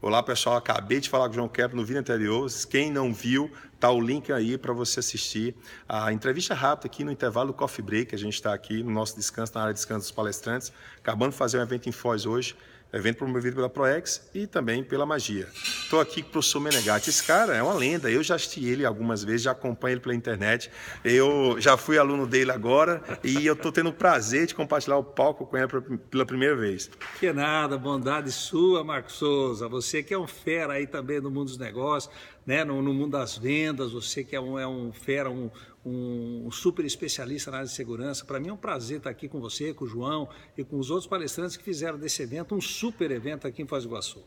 Olá, 0.00 0.22
pessoal. 0.22 0.56
Acabei 0.56 1.00
de 1.00 1.10
falar 1.10 1.24
com 1.24 1.32
o 1.32 1.34
João 1.34 1.48
Quebra 1.48 1.76
no 1.76 1.84
vídeo 1.84 1.98
anterior. 1.98 2.48
Quem 2.70 2.88
não 2.88 3.12
viu, 3.12 3.50
tá 3.80 3.90
o 3.90 4.00
link 4.00 4.32
aí 4.32 4.56
para 4.56 4.72
você 4.72 5.00
assistir 5.00 5.56
a 5.88 6.12
entrevista 6.12 6.54
rápida 6.54 6.86
aqui 6.86 7.02
no 7.02 7.10
intervalo 7.10 7.48
do 7.48 7.52
Coffee 7.52 7.84
Break. 7.84 8.14
A 8.14 8.18
gente 8.18 8.34
está 8.34 8.54
aqui 8.54 8.80
no 8.80 8.92
nosso 8.92 9.16
descanso, 9.16 9.52
na 9.56 9.62
área 9.62 9.74
de 9.74 9.78
descanso 9.80 10.02
dos 10.02 10.12
palestrantes. 10.12 10.72
Acabando 10.98 11.32
de 11.32 11.36
fazer 11.36 11.58
um 11.58 11.62
evento 11.62 11.88
em 11.88 11.92
Foz 11.92 12.26
hoje 12.26 12.54
evento 12.92 13.18
promovido 13.18 13.56
pela 13.56 13.68
ProEx 13.68 14.30
e 14.34 14.46
também 14.46 14.82
pela 14.82 15.04
Magia. 15.04 15.48
Estou 15.54 16.00
aqui 16.00 16.22
com 16.22 16.28
o 16.28 16.32
professor 16.32 16.60
Menegatti. 16.60 17.10
Esse 17.10 17.22
cara 17.22 17.54
é 17.54 17.62
uma 17.62 17.74
lenda, 17.74 18.10
eu 18.10 18.22
já 18.22 18.34
assisti 18.34 18.64
ele 18.66 18.84
algumas 18.84 19.22
vezes, 19.22 19.42
já 19.42 19.52
acompanho 19.52 19.94
ele 19.94 20.00
pela 20.00 20.14
internet. 20.14 20.70
Eu 21.04 21.56
já 21.58 21.76
fui 21.76 21.98
aluno 21.98 22.26
dele 22.26 22.50
agora 22.50 23.02
e 23.22 23.46
eu 23.46 23.54
estou 23.54 23.70
tendo 23.70 23.90
o 23.90 23.92
prazer 23.92 24.46
de 24.46 24.54
compartilhar 24.54 24.96
o 24.96 25.04
palco 25.04 25.46
com 25.46 25.56
ele 25.56 25.68
pela 26.10 26.24
primeira 26.24 26.56
vez. 26.56 26.90
Que 27.18 27.32
nada, 27.32 27.76
bondade 27.76 28.32
sua, 28.32 28.82
Marcos 28.82 29.14
Souza. 29.14 29.68
Você 29.68 30.02
que 30.02 30.14
é 30.14 30.18
um 30.18 30.26
fera 30.26 30.74
aí 30.74 30.86
também 30.86 31.20
no 31.20 31.30
mundo 31.30 31.48
dos 31.48 31.58
negócios, 31.58 32.12
né? 32.46 32.64
no, 32.64 32.80
no 32.80 32.94
mundo 32.94 33.12
das 33.12 33.36
vendas, 33.36 33.92
você 33.92 34.24
que 34.24 34.34
é 34.34 34.40
um, 34.40 34.58
é 34.58 34.66
um 34.66 34.92
fera, 34.92 35.30
um, 35.30 35.50
um 35.84 36.50
super 36.50 36.84
especialista 36.84 37.50
na 37.50 37.58
área 37.58 37.68
de 37.68 37.74
segurança. 37.74 38.24
Para 38.24 38.38
mim 38.40 38.48
é 38.48 38.52
um 38.52 38.56
prazer 38.56 38.98
estar 38.98 39.10
aqui 39.10 39.28
com 39.28 39.40
você, 39.40 39.72
com 39.72 39.84
o 39.84 39.88
João 39.88 40.28
e 40.56 40.64
com 40.64 40.78
os 40.78 40.90
outros 40.90 41.08
palestrantes 41.08 41.56
que 41.56 41.64
fizeram 41.64 41.98
desse 41.98 42.22
evento 42.22 42.54
um 42.54 42.60
super 42.60 43.10
evento 43.10 43.46
aqui 43.46 43.62
em 43.62 43.66
Foz 43.66 43.84
do 43.84 43.90
Iguaçu. 43.90 44.22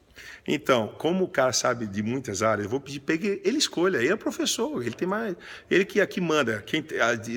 Então, 0.48 0.90
como 0.98 1.26
o 1.26 1.28
cara 1.28 1.54
sabe 1.54 1.86
de 1.86 2.02
muitas 2.02 2.42
áreas, 2.42 2.66
eu 2.66 2.70
vou 2.70 2.80
pedir 2.80 3.00
que 3.00 3.42
ele 3.44 3.58
escolha. 3.58 3.98
Ele 3.98 4.10
é 4.10 4.16
professor, 4.16 4.82
ele 4.82 4.96
tem 4.96 5.08
mais, 5.08 5.36
ele 5.70 5.86
que 5.86 6.00
aqui 6.00 6.22
manda. 6.22 6.62
Quem 6.62 6.84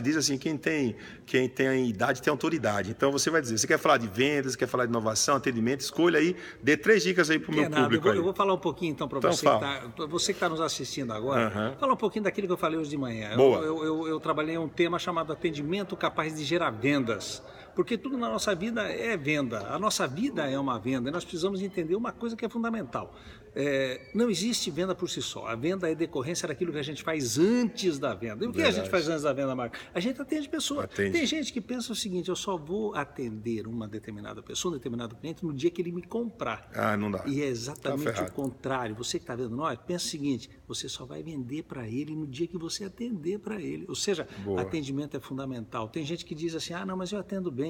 diz 0.03 0.17
assim, 0.17 0.39
quem 0.39 0.57
tem, 0.57 0.97
quem 1.27 1.49
tem 1.49 1.89
idade 1.89 2.23
tem 2.23 2.31
autoridade. 2.31 2.91
Então 2.91 3.11
você 3.11 3.31
vai 3.31 3.41
dizer, 3.41 3.59
você 3.59 3.67
quer 3.67 3.79
falar 3.79 3.99
de 3.99 4.07
vendas, 4.07 4.57
quer 4.57 4.67
falar 4.67 4.87
de 4.87 4.91
inovação, 4.91 5.37
atendimento, 5.37 5.81
escolha 5.81 6.19
aí, 6.19 6.37
dê 6.63 6.77
três 6.77 7.03
dicas 7.03 7.31
aí 7.31 7.39
para 7.39 7.51
o 7.51 7.55
meu 7.55 7.69
nada, 7.69 7.83
público. 7.83 8.09
Eu 8.09 8.13
vou, 8.13 8.21
eu 8.21 8.25
vou, 8.25 8.35
falar 8.35 8.55
um 8.55 8.59
pouquinho 8.59 8.93
então 8.93 9.09
para 9.09 9.19
então, 9.19 9.33
você, 9.33 9.45
tá, 9.45 9.93
você 10.09 10.33
que 10.33 10.37
está 10.37 10.49
nos 10.49 10.61
assistindo 10.61 11.13
agora. 11.13 11.47
Uhum. 11.47 11.77
Falar 11.79 11.93
um 11.93 11.97
pouquinho 11.97 12.25
daquilo 12.25 12.47
que 12.47 12.53
eu 12.53 12.57
falei 12.57 12.79
hoje 12.79 12.91
de 12.91 12.97
manhã. 12.97 13.37
Boa. 13.37 13.59
eu, 13.59 13.85
eu, 13.85 14.04
eu 14.07 14.21
trabalhei 14.21 14.59
um 14.59 14.69
tema 14.69 14.99
chamado 14.99 15.33
atendimento 15.33 15.97
capaz 15.97 16.35
de 16.35 16.45
gerar 16.45 16.71
vendas. 16.71 17.43
Porque 17.75 17.99
tudo 17.99 18.17
na 18.17 18.29
nossa 18.29 18.55
vida 18.55 18.83
é 18.83 19.17
venda. 19.17 19.67
A 19.69 19.79
nossa 19.79 20.07
vida 20.07 20.49
é 20.49 20.59
uma 20.59 20.79
venda. 20.79 21.09
E 21.09 21.13
nós 21.13 21.25
precisamos 21.25 21.63
entender 21.63 21.95
uma 21.97 22.13
coisa 22.13 22.37
que 22.37 22.45
é 22.45 22.49
fundamental. 22.49 23.15
É, 23.57 24.11
não 24.13 24.29
existe 24.29 24.69
venda 24.71 24.95
por 24.95 25.09
si 25.09 25.23
só. 25.23 25.47
A 25.47 25.55
venda 25.55 25.89
é 25.91 25.95
decorrência 25.95 26.49
daquilo 26.49 26.73
que 26.73 26.79
a 26.79 26.83
gente 26.83 27.03
faz 27.03 27.39
antes 27.39 27.99
da 27.99 28.13
venda. 28.13 28.45
E 28.45 28.49
o 28.49 28.51
que 28.51 28.57
Verdade. 28.57 28.81
a 28.81 28.83
gente 28.83 28.91
faz 28.91 29.09
antes 29.09 29.23
da 29.23 29.33
venda, 29.33 29.55
Marco? 29.55 29.77
A 29.95 30.01
gente 30.01 30.21
atende 30.21 30.49
pessoa. 30.49 30.85
Atende. 30.85 31.13
Tem 31.13 31.27
gente 31.27 31.53
que 31.53 31.61
pensa 31.61 31.93
o 31.93 31.95
seguinte: 31.95 32.29
eu 32.29 32.37
só 32.37 32.57
vou 32.57 32.95
atender 32.95 33.67
uma 33.69 33.87
determinada 33.87 34.43
pessoa, 34.43 34.75
um 34.75 34.77
determinado 34.77 35.15
cliente, 35.15 35.45
no 35.45 35.53
dia 35.53 35.71
que 35.71 35.81
ele 35.81 35.93
me 35.93 36.03
comprar. 36.03 36.69
Ah, 36.75 36.97
não 36.97 37.11
dá. 37.11 37.23
E 37.27 37.43
é 37.43 37.47
exatamente 37.47 38.13
tá 38.13 38.25
o 38.25 38.33
contrário. 38.33 38.97
Você 38.97 39.19
que 39.19 39.25
está 39.25 39.37
vendo 39.37 39.55
nós, 39.55 39.79
pensa 39.87 40.05
o 40.05 40.09
seguinte: 40.09 40.51
você 40.67 40.89
só 40.89 41.05
vai 41.05 41.23
vender 41.23 41.63
para 41.63 41.87
ele 41.87 42.17
no 42.17 42.27
dia 42.27 42.49
que 42.49 42.59
você 42.59 42.85
atender 42.85 43.39
para 43.39 43.61
ele. 43.61 43.85
Ou 43.89 43.95
seja, 43.95 44.27
Boa. 44.45 44.61
atendimento 44.61 45.17
é 45.17 45.21
fundamental. 45.21 45.89
Tem 45.89 46.05
gente 46.05 46.25
que 46.25 46.35
diz 46.35 46.57
assim: 46.57 46.75
ah, 46.75 46.85
não, 46.85 46.97
mas 46.97 47.13
eu 47.13 47.21
atendo 47.21 47.53
bem. 47.53 47.64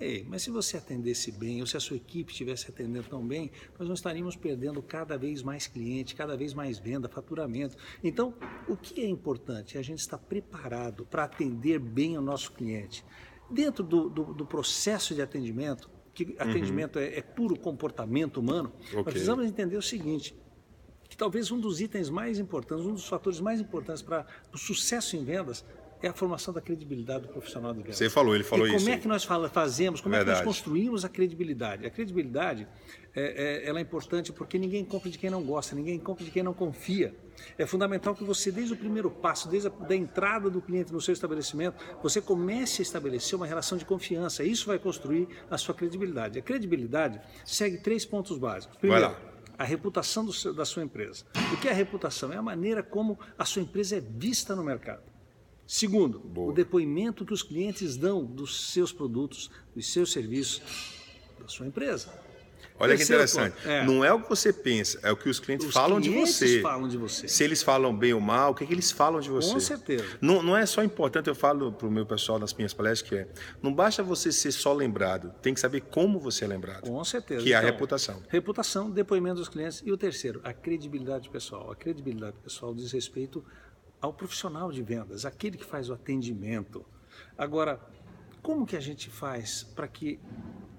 Ei, 0.00 0.24
mas 0.28 0.42
se 0.42 0.50
você 0.50 0.76
atendesse 0.76 1.32
bem, 1.32 1.60
ou 1.60 1.66
se 1.66 1.76
a 1.76 1.80
sua 1.80 1.96
equipe 1.96 2.30
estivesse 2.30 2.70
atendendo 2.70 3.08
tão 3.08 3.26
bem, 3.26 3.50
nós 3.76 3.88
não 3.88 3.94
estaríamos 3.94 4.36
perdendo 4.36 4.80
cada 4.80 5.18
vez 5.18 5.42
mais 5.42 5.66
cliente, 5.66 6.14
cada 6.14 6.36
vez 6.36 6.54
mais 6.54 6.78
venda, 6.78 7.08
faturamento. 7.08 7.76
Então, 8.02 8.32
o 8.68 8.76
que 8.76 9.00
é 9.00 9.08
importante? 9.08 9.76
É 9.76 9.80
a 9.80 9.82
gente 9.82 9.98
estar 9.98 10.18
preparado 10.18 11.04
para 11.04 11.24
atender 11.24 11.80
bem 11.80 12.16
o 12.16 12.22
nosso 12.22 12.52
cliente. 12.52 13.04
Dentro 13.50 13.82
do, 13.82 14.08
do, 14.08 14.34
do 14.34 14.46
processo 14.46 15.16
de 15.16 15.22
atendimento, 15.22 15.90
que 16.14 16.24
uhum. 16.24 16.34
atendimento 16.38 16.96
uhum. 16.96 17.04
é, 17.04 17.18
é, 17.18 17.22
puro 17.22 17.58
comportamento 17.58 18.38
humano, 18.38 18.72
okay. 18.76 18.96
nós 18.96 19.04
precisamos 19.04 19.44
entender 19.46 19.76
o 19.76 19.82
seguinte, 19.82 20.32
que 21.08 21.16
talvez 21.16 21.50
um 21.50 21.58
dos 21.58 21.80
itens 21.80 22.08
mais 22.08 22.38
importantes, 22.38 22.86
um 22.86 22.94
dos 22.94 23.08
fatores 23.08 23.40
mais 23.40 23.60
importantes 23.60 24.02
para 24.02 24.24
o 24.52 24.58
sucesso 24.58 25.16
em 25.16 25.24
vendas 25.24 25.64
é 26.02 26.08
a 26.08 26.12
formação 26.12 26.52
da 26.54 26.60
credibilidade 26.60 27.22
do 27.22 27.28
profissional 27.28 27.72
de 27.72 27.80
vendas. 27.80 27.96
Você 27.96 28.08
falou, 28.08 28.34
ele 28.34 28.44
falou 28.44 28.66
e 28.66 28.70
isso. 28.70 28.84
Como 28.84 28.94
é 28.94 28.98
que 28.98 29.08
nós 29.08 29.24
fazemos, 29.24 30.00
como 30.00 30.14
Verdade. 30.14 30.38
é 30.38 30.40
que 30.40 30.46
nós 30.46 30.56
construímos 30.56 31.04
a 31.04 31.08
credibilidade? 31.08 31.86
A 31.86 31.90
credibilidade 31.90 32.68
é, 33.14 33.62
é, 33.64 33.68
ela 33.68 33.78
é 33.78 33.82
importante 33.82 34.32
porque 34.32 34.58
ninguém 34.58 34.84
compra 34.84 35.10
de 35.10 35.18
quem 35.18 35.28
não 35.28 35.42
gosta, 35.42 35.74
ninguém 35.74 35.98
compra 35.98 36.24
de 36.24 36.30
quem 36.30 36.42
não 36.42 36.54
confia. 36.54 37.14
É 37.56 37.66
fundamental 37.66 38.14
que 38.14 38.24
você, 38.24 38.52
desde 38.52 38.74
o 38.74 38.76
primeiro 38.76 39.10
passo, 39.10 39.48
desde 39.48 39.68
a 39.68 39.70
da 39.70 39.94
entrada 39.94 40.48
do 40.48 40.60
cliente 40.60 40.92
no 40.92 41.00
seu 41.00 41.12
estabelecimento, 41.12 41.76
você 42.02 42.20
comece 42.20 42.80
a 42.80 42.84
estabelecer 42.84 43.36
uma 43.36 43.46
relação 43.46 43.76
de 43.76 43.84
confiança. 43.84 44.44
Isso 44.44 44.66
vai 44.66 44.78
construir 44.78 45.28
a 45.50 45.58
sua 45.58 45.74
credibilidade. 45.74 46.38
A 46.38 46.42
credibilidade 46.42 47.20
segue 47.44 47.78
três 47.78 48.04
pontos 48.04 48.38
básicos. 48.38 48.76
Primeiro, 48.76 49.16
a 49.58 49.64
reputação 49.64 50.30
seu, 50.32 50.54
da 50.54 50.64
sua 50.64 50.84
empresa. 50.84 51.24
O 51.52 51.56
que 51.56 51.66
é 51.66 51.72
a 51.72 51.74
reputação? 51.74 52.32
É 52.32 52.36
a 52.36 52.42
maneira 52.42 52.82
como 52.82 53.18
a 53.36 53.44
sua 53.44 53.62
empresa 53.62 53.96
é 53.96 54.00
vista 54.00 54.54
no 54.54 54.62
mercado. 54.62 55.02
Segundo, 55.68 56.18
Boa. 56.18 56.50
o 56.50 56.54
depoimento 56.54 57.26
que 57.26 57.34
os 57.34 57.42
clientes 57.42 57.94
dão 57.94 58.24
dos 58.24 58.72
seus 58.72 58.90
produtos, 58.90 59.50
dos 59.76 59.92
seus 59.92 60.10
serviços, 60.10 60.62
da 61.38 61.46
sua 61.46 61.66
empresa. 61.66 62.08
Olha 62.80 62.96
que 62.96 63.02
interessante. 63.02 63.54
É. 63.66 63.84
Não 63.84 64.02
é 64.02 64.10
o 64.10 64.22
que 64.22 64.30
você 64.30 64.50
pensa, 64.50 64.98
é 65.02 65.12
o 65.12 65.16
que 65.16 65.28
os 65.28 65.38
clientes 65.38 65.66
os 65.66 65.74
falam 65.74 66.00
clientes 66.00 66.38
de 66.38 66.46
você. 66.46 66.62
falam 66.62 66.88
de 66.88 66.96
você. 66.96 67.28
Se 67.28 67.44
eles 67.44 67.62
falam 67.62 67.94
bem 67.94 68.14
ou 68.14 68.20
mal, 68.20 68.52
o 68.52 68.54
que, 68.54 68.64
é 68.64 68.66
que 68.66 68.72
eles 68.72 68.90
falam 68.90 69.20
de 69.20 69.28
você. 69.28 69.52
Com 69.52 69.60
certeza. 69.60 70.06
Não, 70.22 70.42
não 70.42 70.56
é 70.56 70.64
só 70.64 70.82
importante, 70.82 71.28
eu 71.28 71.34
falo 71.34 71.70
para 71.70 71.86
o 71.86 71.90
meu 71.90 72.06
pessoal 72.06 72.38
nas 72.38 72.54
minhas 72.54 72.72
palestras, 72.72 73.06
que 73.06 73.16
é, 73.16 73.28
não 73.60 73.74
basta 73.74 74.02
você 74.02 74.32
ser 74.32 74.52
só 74.52 74.72
lembrado, 74.72 75.34
tem 75.42 75.52
que 75.52 75.60
saber 75.60 75.82
como 75.82 76.18
você 76.18 76.46
é 76.46 76.48
lembrado. 76.48 76.88
Com 76.88 77.04
certeza. 77.04 77.42
Que 77.42 77.52
é 77.52 77.56
a 77.56 77.58
então, 77.58 77.72
reputação. 77.72 78.22
Reputação, 78.28 78.90
depoimento 78.90 79.36
dos 79.36 79.50
clientes. 79.50 79.82
E 79.84 79.92
o 79.92 79.98
terceiro, 79.98 80.40
a 80.44 80.54
credibilidade 80.54 81.28
pessoal. 81.28 81.70
A 81.70 81.76
credibilidade 81.76 82.38
pessoal 82.42 82.74
diz 82.74 82.90
respeito 82.90 83.44
ao 84.00 84.12
profissional 84.12 84.70
de 84.70 84.82
vendas, 84.82 85.24
aquele 85.24 85.56
que 85.56 85.64
faz 85.64 85.90
o 85.90 85.92
atendimento. 85.92 86.84
Agora, 87.36 87.80
como 88.42 88.66
que 88.66 88.76
a 88.76 88.80
gente 88.80 89.10
faz 89.10 89.62
para 89.62 89.88
que 89.88 90.20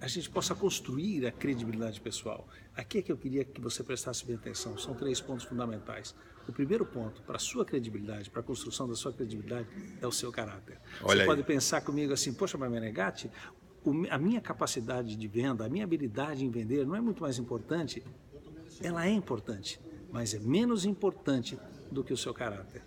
a 0.01 0.07
gente 0.07 0.29
possa 0.29 0.55
construir 0.55 1.25
a 1.27 1.31
credibilidade 1.31 1.99
pessoal? 1.99 2.47
Aqui 2.75 2.99
é 2.99 3.01
que 3.01 3.11
eu 3.11 3.17
queria 3.17 3.43
que 3.43 3.59
você 3.59 3.83
prestasse 3.83 4.25
bem 4.25 4.35
atenção. 4.35 4.77
São 4.77 4.93
três 4.93 5.19
pontos 5.19 5.45
fundamentais. 5.45 6.15
O 6.47 6.51
primeiro 6.51 6.85
ponto 6.85 7.21
para 7.21 7.35
a 7.35 7.39
sua 7.39 7.65
credibilidade, 7.65 8.29
para 8.29 8.39
a 8.39 8.43
construção 8.43 8.87
da 8.87 8.95
sua 8.95 9.13
credibilidade, 9.13 9.67
é 10.01 10.07
o 10.07 10.11
seu 10.11 10.31
caráter. 10.31 10.79
Olha 11.03 11.17
você 11.17 11.21
aí. 11.21 11.25
pode 11.27 11.43
pensar 11.43 11.81
comigo 11.81 12.13
assim, 12.13 12.33
poxa, 12.33 12.57
mas 12.57 12.71
Menegatti, 12.71 13.29
a 14.09 14.17
minha 14.17 14.41
capacidade 14.41 15.15
de 15.15 15.27
venda, 15.27 15.65
a 15.65 15.69
minha 15.69 15.83
habilidade 15.83 16.43
em 16.43 16.49
vender 16.49 16.85
não 16.87 16.95
é 16.95 17.01
muito 17.01 17.21
mais 17.21 17.37
importante? 17.37 18.03
Ela 18.81 19.05
é 19.05 19.11
importante, 19.11 19.79
mas 20.11 20.33
é 20.33 20.39
menos 20.39 20.85
importante 20.85 21.59
do 21.91 22.03
que 22.03 22.13
o 22.13 22.17
seu 22.17 22.33
caráter. 22.33 22.81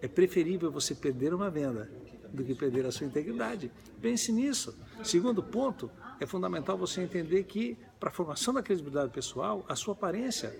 É 0.00 0.08
preferível 0.08 0.70
você 0.70 0.94
perder 0.94 1.32
uma 1.32 1.50
venda 1.50 1.90
do 2.32 2.42
que 2.42 2.54
perder 2.54 2.86
a 2.86 2.92
sua 2.92 3.06
integridade. 3.06 3.70
Pense 4.00 4.32
nisso. 4.32 4.74
Segundo 5.04 5.42
ponto, 5.42 5.90
é 6.18 6.26
fundamental 6.26 6.76
você 6.76 7.02
entender 7.02 7.44
que, 7.44 7.76
para 8.00 8.08
a 8.08 8.12
formação 8.12 8.54
da 8.54 8.62
credibilidade 8.62 9.12
pessoal, 9.12 9.64
a 9.68 9.76
sua 9.76 9.92
aparência, 9.92 10.54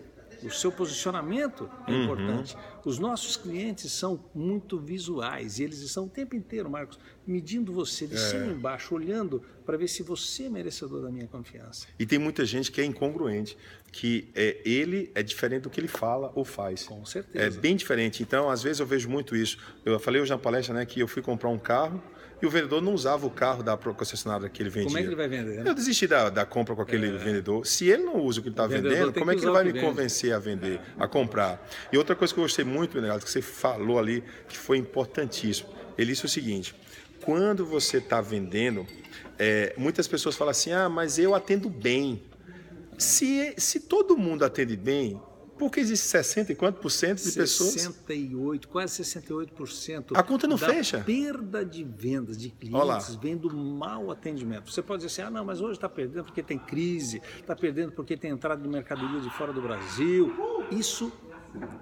o 0.46 0.50
seu 0.50 0.72
posicionamento 0.72 1.68
é 1.86 1.90
uhum. 1.90 2.02
importante. 2.04 2.56
Os 2.84 2.98
nossos 2.98 3.36
clientes 3.36 3.92
são 3.92 4.24
muito 4.34 4.78
visuais 4.78 5.58
e 5.58 5.64
eles 5.64 5.80
estão 5.80 6.04
o 6.04 6.08
tempo 6.08 6.34
inteiro, 6.34 6.68
Marcos, 6.68 6.98
medindo 7.26 7.72
você 7.72 8.06
de 8.06 8.14
é. 8.14 8.18
cima 8.18 8.46
e 8.46 8.50
embaixo, 8.50 8.94
olhando 8.94 9.42
para 9.64 9.76
ver 9.76 9.88
se 9.88 10.02
você 10.02 10.44
é 10.44 10.48
merecedor 10.48 11.02
da 11.02 11.10
minha 11.10 11.26
confiança. 11.26 11.86
E 11.98 12.04
tem 12.04 12.18
muita 12.18 12.44
gente 12.44 12.72
que 12.72 12.80
é 12.80 12.84
incongruente, 12.84 13.56
que 13.92 14.28
é, 14.34 14.60
ele 14.64 15.10
é 15.14 15.22
diferente 15.22 15.62
do 15.62 15.70
que 15.70 15.78
ele 15.78 15.88
fala 15.88 16.32
ou 16.34 16.44
faz. 16.44 16.84
Com 16.84 17.04
certeza. 17.04 17.44
É 17.44 17.50
bem 17.60 17.76
diferente. 17.76 18.22
Então, 18.22 18.50
às 18.50 18.62
vezes 18.62 18.80
eu 18.80 18.86
vejo 18.86 19.08
muito 19.08 19.36
isso. 19.36 19.58
Eu 19.84 19.98
falei 20.00 20.20
hoje 20.20 20.30
na 20.30 20.38
palestra 20.38 20.74
né, 20.74 20.84
que 20.84 21.00
eu 21.00 21.06
fui 21.06 21.22
comprar 21.22 21.50
um 21.50 21.58
carro 21.58 22.02
e 22.42 22.46
o 22.46 22.50
vendedor 22.50 22.82
não 22.82 22.92
usava 22.92 23.24
o 23.24 23.30
carro 23.30 23.62
da 23.62 23.76
concessionária 23.76 24.48
que 24.48 24.60
ele 24.60 24.68
vendia. 24.68 24.88
Como 24.88 24.98
é 24.98 25.02
que 25.02 25.06
ele 25.06 25.14
vai 25.14 25.28
vender? 25.28 25.62
Né? 25.62 25.70
Eu 25.70 25.74
desisti 25.74 26.08
da, 26.08 26.28
da 26.28 26.44
compra 26.44 26.74
com 26.74 26.82
aquele 26.82 27.06
é. 27.06 27.16
vendedor. 27.16 27.64
Se 27.64 27.88
ele 27.88 28.02
não 28.02 28.16
usa 28.16 28.40
o 28.40 28.42
que 28.42 28.48
ele 28.48 28.54
está 28.54 28.66
vendendo, 28.66 29.12
como 29.12 29.30
é 29.30 29.36
que 29.36 29.44
ele 29.44 29.52
vai 29.52 29.64
me 29.64 29.72
vende. 29.72 29.86
convencer 29.86 30.34
a 30.34 30.40
vender, 30.40 30.80
a 30.98 31.06
comprar? 31.06 31.64
E 31.92 31.96
outra 31.96 32.16
coisa 32.16 32.34
que 32.34 32.40
eu 32.40 32.42
gostei 32.42 32.64
muito, 32.64 32.94
Benegado, 32.94 33.24
que 33.24 33.30
você 33.30 33.40
falou 33.40 33.96
ali, 33.96 34.24
que 34.48 34.58
foi 34.58 34.76
importantíssimo. 34.76 35.68
Ele 35.96 36.10
disse 36.10 36.26
o 36.26 36.28
seguinte: 36.28 36.74
quando 37.24 37.64
você 37.64 37.98
está 37.98 38.20
vendendo, 38.20 38.84
é, 39.38 39.72
muitas 39.78 40.08
pessoas 40.08 40.34
falam 40.34 40.50
assim: 40.50 40.72
ah, 40.72 40.88
mas 40.88 41.20
eu 41.20 41.36
atendo 41.36 41.70
bem. 41.70 42.24
Se, 42.98 43.54
se 43.56 43.80
todo 43.80 44.16
mundo 44.16 44.44
atende 44.44 44.76
bem, 44.76 45.20
por 45.58 45.70
que 45.70 45.80
existe 45.80 46.06
60 46.06 46.52
e 46.52 46.54
quanto 46.54 46.80
por 46.80 46.90
cento 46.90 47.18
de 47.18 47.30
68, 47.30 47.42
pessoas? 47.42 47.72
68, 47.72 48.68
quase 48.68 49.02
68%. 49.02 50.12
A 50.14 50.22
conta 50.22 50.46
não 50.46 50.56
da 50.56 50.66
fecha. 50.66 51.00
perda 51.00 51.64
de 51.64 51.84
vendas 51.84 52.36
de 52.36 52.50
clientes 52.50 53.14
vem 53.16 53.36
do 53.36 53.54
mau 53.54 54.10
atendimento. 54.10 54.70
Você 54.70 54.82
pode 54.82 55.04
dizer 55.04 55.22
assim, 55.22 55.28
ah, 55.28 55.30
não, 55.30 55.44
mas 55.44 55.60
hoje 55.60 55.74
está 55.74 55.88
perdendo 55.88 56.24
porque 56.24 56.42
tem 56.42 56.58
crise, 56.58 57.22
está 57.38 57.54
perdendo 57.54 57.92
porque 57.92 58.16
tem 58.16 58.30
entrada 58.30 58.62
de 58.62 58.68
mercadoria 58.68 59.20
de 59.20 59.30
fora 59.30 59.52
do 59.52 59.62
Brasil. 59.62 60.32
Isso 60.70 61.12